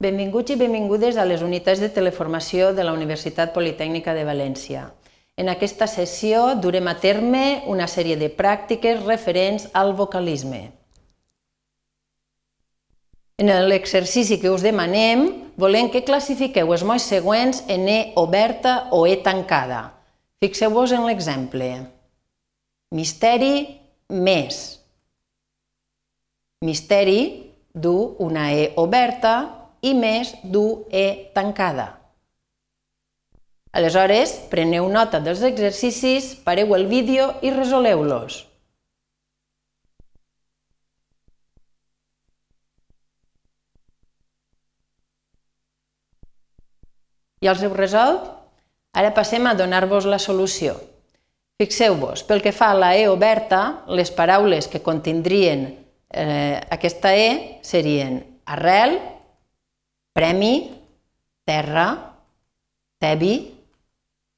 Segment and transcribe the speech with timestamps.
[0.00, 4.86] Benvinguts i benvingudes a les unitats de teleformació de la Universitat Politècnica de València.
[5.36, 10.62] En aquesta sessió durem a terme una sèrie de pràctiques referents al vocalisme.
[13.36, 19.04] En l'exercici que us demanem, volem que classifiqueu els mots següents en E oberta o
[19.04, 19.84] E tancada.
[20.40, 21.70] Fixeu-vos en l'exemple.
[22.96, 23.54] Misteri,
[24.08, 24.80] més.
[26.64, 31.88] Misteri du una E oberta i més du E tancada.
[33.72, 38.44] Aleshores, preneu nota dels exercicis, pareu el vídeo i resoleu-los.
[47.40, 48.26] Ja els heu resolt?
[48.92, 50.74] Ara passem a donar-vos la solució.
[51.60, 55.62] Fixeu-vos, pel que fa a la E oberta, les paraules que contindrien
[56.10, 58.98] eh, aquesta E serien arrel,
[60.12, 60.70] premi,
[61.46, 61.88] terra,
[63.00, 63.34] tebi,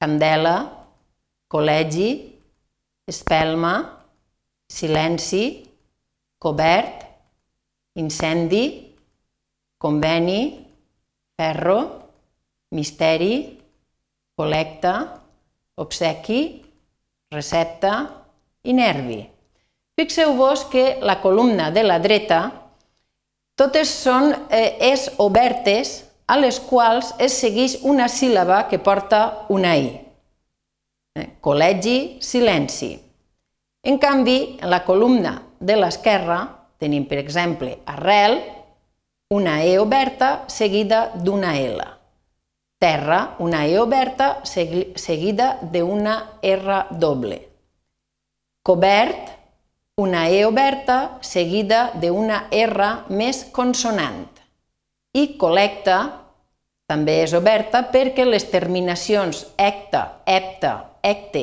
[0.00, 0.56] candela,
[1.50, 2.10] col·legi,
[3.10, 3.74] espelma,
[4.70, 5.44] silenci,
[6.38, 7.04] cobert,
[7.98, 8.64] incendi,
[9.80, 10.42] conveni,
[11.36, 11.80] ferro,
[12.70, 13.58] misteri,
[14.38, 14.94] col·lecta,
[15.80, 16.40] obsequi,
[17.32, 17.94] recepta
[18.62, 19.20] i nervi.
[19.98, 22.40] Fixeu-vos que la columna de la dreta
[23.60, 25.98] totes són eh, es obertes
[26.30, 29.20] a les quals es segueix una síl·laba que porta
[29.52, 29.90] una i.
[31.18, 32.94] Eh, col·legi, silenci.
[33.84, 36.40] En canvi, en la columna de l'esquerra
[36.80, 38.38] tenim, per exemple, arrel,
[39.30, 41.84] una E oberta seguida d'una L.
[42.80, 47.38] Terra, una E oberta seguida d'una R doble.
[48.64, 49.39] Cobert,
[50.00, 54.24] una E oberta seguida d'una R més consonant.
[55.12, 55.98] I col·lecta
[56.90, 61.42] també és oberta perquè les terminacions ecta, epta, ecte,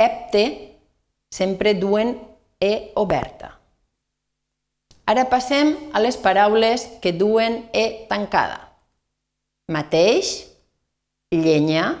[0.00, 0.44] epte
[1.30, 2.16] sempre duen
[2.64, 3.50] E oberta.
[5.04, 8.70] Ara passem a les paraules que duen E tancada.
[9.68, 10.46] Mateix,
[11.34, 11.98] llenya,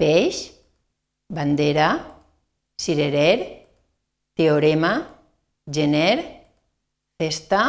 [0.00, 0.48] peix,
[1.30, 1.90] bandera,
[2.80, 3.65] cirerer,
[4.36, 4.92] teorema,
[5.66, 6.20] gener,
[7.18, 7.62] festa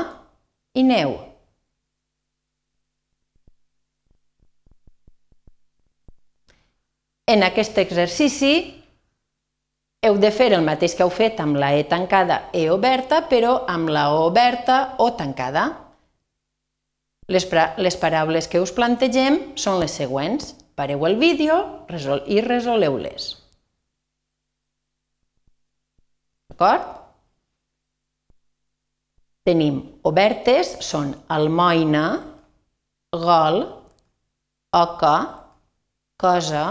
[0.75, 1.15] i neu.
[7.27, 8.53] En aquest exercici
[10.07, 13.65] heu de fer el mateix que heu fet amb la E tancada E oberta, però
[13.67, 15.65] amb la O oberta o tancada.
[17.27, 17.47] Les,
[17.83, 20.53] les paraules que us plantegem són les següents.
[20.77, 21.57] Pareu el vídeo
[21.89, 23.46] resol i resoleu-les.
[26.57, 26.85] D'acord?
[29.45, 29.75] Tenim
[30.09, 32.05] obertes, són almoina,
[33.13, 33.59] gol,
[34.73, 35.13] oca,
[36.17, 36.63] cosa,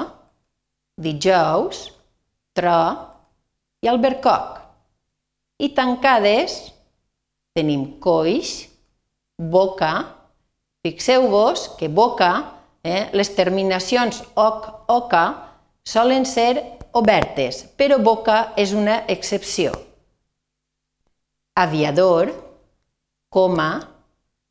[0.98, 1.84] dijous,
[2.58, 2.80] tro
[3.86, 4.58] i albercoc.
[5.62, 6.58] I tancades
[7.54, 8.66] tenim coix,
[9.38, 9.92] boca,
[10.82, 12.32] fixeu-vos que boca,
[12.82, 15.26] eh, les terminacions oc, oca,
[15.86, 16.58] solen ser
[16.96, 19.72] obertes, però boca és una excepció.
[21.56, 22.32] Aviador,
[23.32, 23.70] coma,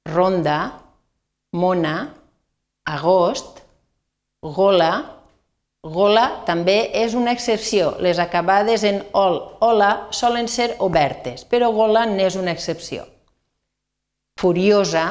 [0.10, 0.60] ronda,
[1.54, 1.96] mona,
[2.86, 3.62] agost,
[4.42, 4.92] gola,
[5.86, 7.96] gola també és una excepció.
[8.02, 13.06] Les acabades en ol, ola solen ser obertes, però gola n'és una excepció.
[14.42, 15.06] Furiosa,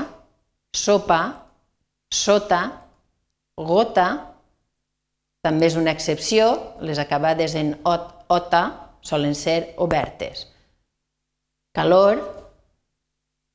[0.74, 1.20] sopa,
[2.12, 2.60] sota,
[3.56, 4.08] gota,
[5.44, 6.48] també és una excepció,
[6.80, 8.64] les acabades en ot, ota
[9.04, 10.46] solen ser obertes.
[11.76, 12.22] Calor,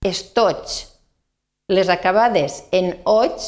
[0.06, 0.76] estoig.
[1.70, 3.46] Les acabades en oig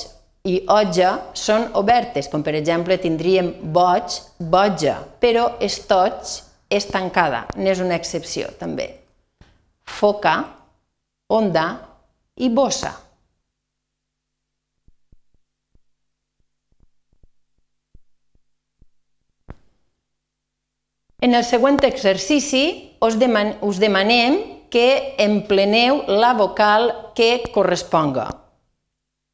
[0.49, 6.39] i oja són obertes, com per exemple tindríem boig, boja, però estoig
[6.71, 8.87] és tancada, n'és una excepció també.
[9.85, 10.35] Foca,
[11.29, 11.67] onda
[12.41, 12.93] i bossa.
[21.21, 24.39] En el següent exercici us, deman us demanem
[24.73, 28.25] que empleneu la vocal que corresponga.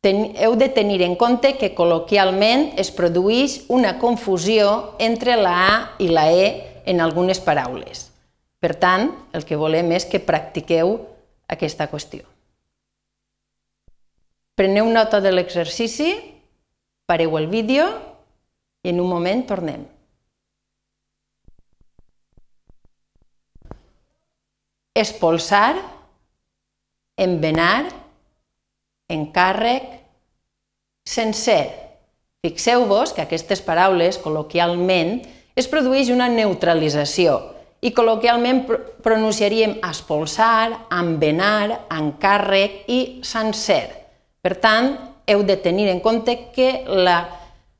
[0.04, 5.74] Ten heu de tenir en compte que col·loquialment es produeix una confusió entre la A
[6.04, 6.52] i la E
[6.86, 8.10] en algunes paraules.
[8.60, 10.98] Per tant, el que volem és que practiqueu
[11.48, 12.28] aquesta qüestió.
[14.60, 16.16] Preneu nota de l'exercici,
[17.08, 17.88] pareu el vídeo
[18.84, 19.86] i en un moment tornem.
[24.98, 25.76] Expulsar,
[27.18, 27.88] envenar,
[29.10, 29.86] encàrrec,
[31.08, 31.66] sencer.
[32.44, 35.22] Fixeu-vos que aquestes paraules, col·loquialment,
[35.58, 37.40] es produeix una neutralització
[37.82, 38.64] i col·loquialment
[39.06, 43.86] pronunciaríem espolsar, envenar, encàrrec i sencer.
[44.42, 44.96] Per tant,
[45.28, 46.70] heu de tenir en compte que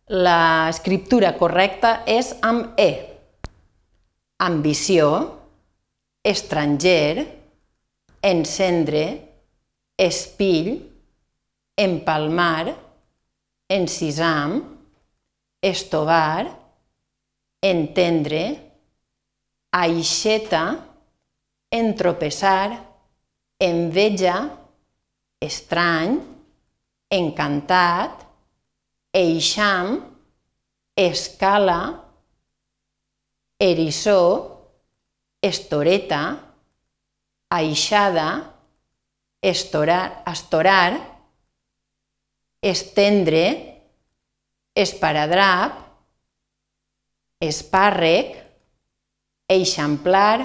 [0.08, 2.92] l'escriptura correcta és amb E.
[4.38, 5.10] Ambició,
[6.28, 7.24] estranger,
[8.22, 9.06] encendre,
[9.98, 10.74] espill,
[11.78, 12.76] empalmar,
[13.70, 14.58] encisam,
[15.62, 16.50] estovar,
[17.64, 18.44] entendre,
[19.72, 20.66] aixeta,
[21.72, 22.76] entropessar,
[23.60, 24.36] enveja,
[25.40, 26.20] estrany,
[27.08, 28.28] encantat,
[29.16, 29.96] eixam,
[30.98, 31.80] escala,
[33.60, 34.57] erissó,
[35.42, 36.22] estoreta,
[37.54, 38.30] aixada,
[39.42, 41.18] estorar, estorar
[42.62, 43.44] estendre,
[44.76, 45.78] esparadrap,
[47.44, 48.34] espàrrec,
[49.48, 50.42] eixamplar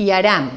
[0.00, 0.48] i aram.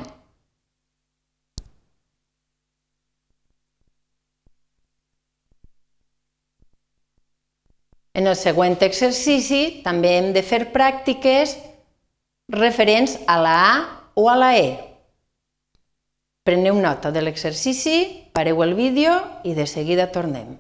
[8.17, 11.53] En el següent exercici també hem de fer pràctiques
[12.49, 13.73] referents a la A
[14.15, 14.69] o a la E.
[16.47, 20.55] Preneu nota de l'exercici, pareu el vídeo i de seguida tornem.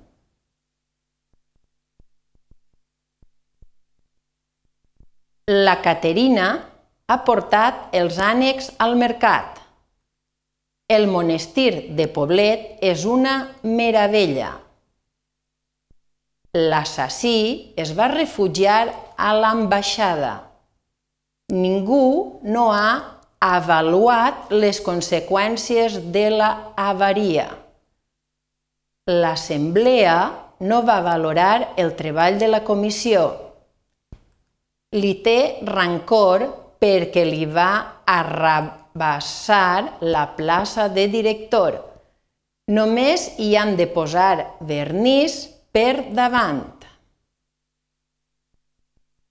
[5.47, 6.47] La Caterina
[7.07, 9.63] ha portat els ànecs al mercat.
[10.91, 14.57] El monestir de Poblet és una meravella
[16.57, 20.46] l'assassí es va refugiar a l'ambaixada.
[21.47, 27.45] Ningú no ha avaluat les conseqüències de la avaria.
[29.07, 30.17] L'assemblea
[30.59, 33.23] no va valorar el treball de la comissió.
[34.91, 36.43] Li té rancor
[36.83, 41.79] perquè li va arrabassar la plaça de director.
[42.67, 46.65] Només hi han de posar vernís per davant.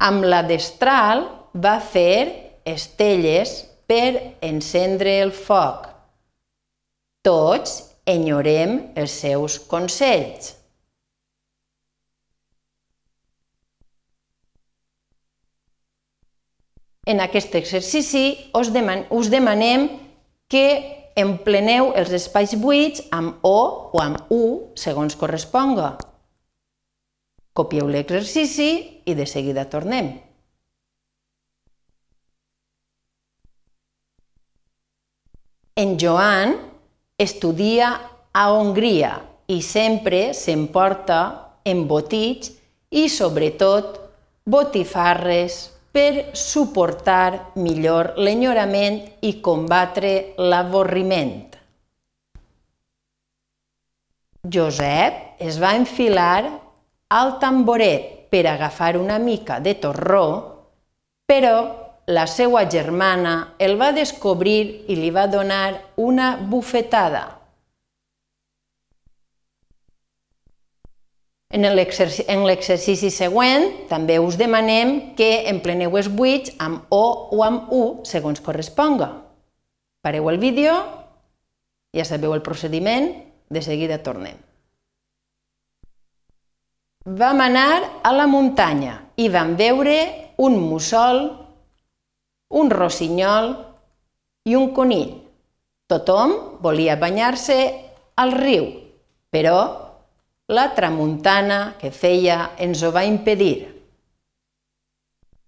[0.01, 5.87] Amb la destral va fer estelles per encendre el foc.
[7.25, 10.53] Tots enyorem els seus consells.
[17.07, 19.87] En aquest exercici us, deman us demanem
[20.51, 20.67] que
[21.17, 23.59] empleneu els espais buits amb O
[23.95, 24.43] o amb U,
[24.75, 25.95] segons corresponga.
[27.57, 28.71] Copieu l'exercici
[29.07, 30.26] i de seguida tornem.
[35.77, 36.55] En Joan
[37.19, 37.89] estudia
[38.33, 39.11] a Hongria
[39.53, 41.19] i sempre s'emporta
[41.69, 42.55] embotits
[42.97, 43.99] i, sobretot,
[44.49, 45.59] botifarres
[45.93, 51.37] per suportar millor l'enyorament i combatre l'avorriment.
[54.49, 56.45] Josep es va enfilar
[57.21, 60.29] al tamboret per agafar una mica de torró,
[61.29, 61.59] però
[62.07, 67.25] la seva germana el va descobrir i li va donar una bufetada.
[71.51, 77.83] En l'exercici següent també us demanem que empleneu els buits amb O o amb U
[78.05, 79.09] segons corresponga.
[80.03, 80.75] Pareu el vídeo,
[81.95, 83.09] ja sabeu el procediment,
[83.49, 84.37] de seguida tornem.
[87.07, 89.97] Vam anar a la muntanya i vam veure
[90.43, 91.46] un mussol,
[92.49, 93.55] un rossinyol
[94.47, 95.15] i un conill.
[95.87, 97.59] Tothom volia banyar-se
[98.17, 98.67] al riu,
[99.31, 99.59] però
[100.49, 103.67] la tramuntana que feia ens ho va impedir.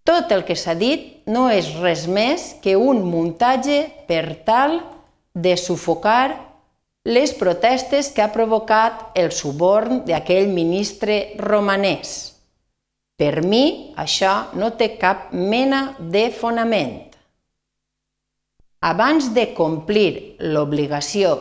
[0.03, 4.79] Tot el que s'ha dit no és res més que un muntatge per tal
[5.35, 6.49] de sufocar
[7.05, 12.38] les protestes que ha provocat el suborn d'aquell ministre romanès.
[13.19, 17.09] Per mi, això no té cap mena de fonament.
[18.79, 21.33] Abans de complir l'obligació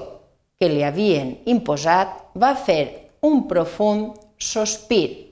[0.57, 5.27] que li havien imposat, va fer un profund sospir.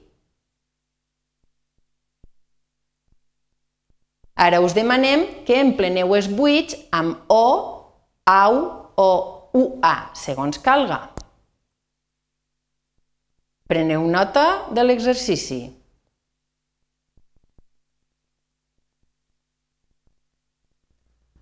[4.36, 7.46] Ara us demanem que empleneu els buits amb o,
[8.30, 8.58] au
[9.00, 9.10] o
[9.56, 11.00] UA, segons calga.
[13.66, 15.75] Preneu nota de l'exercici.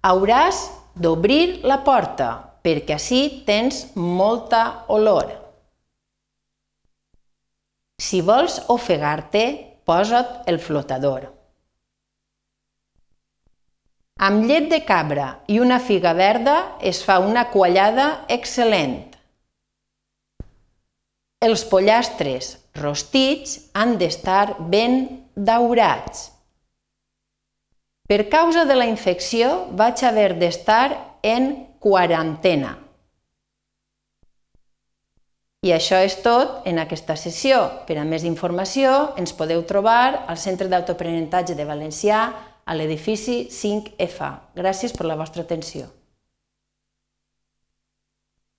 [0.05, 0.67] Hauràs
[1.01, 2.33] d'obrir la porta.
[2.65, 5.29] perquè així tens molta olor.
[8.01, 9.45] Si vols ofegar-te,
[9.85, 11.27] posa't el flotador.
[14.25, 19.03] Amb llet de cabra i una figa verda es fa una quallada excel·lent.
[21.45, 25.03] Els pollastres rostits han d'estar ben
[25.37, 26.31] daurats.
[28.05, 30.91] Per causa de la infecció vaig haver d'estar
[31.25, 31.47] en
[31.81, 32.75] quarantena.
[35.65, 37.63] I això és tot en aquesta sessió.
[37.89, 42.21] Per a més informació ens podeu trobar al Centre d'Autoaprenentatge de Valencià
[42.65, 44.33] a l'edifici 5F.
[44.61, 45.89] Gràcies per la vostra atenció.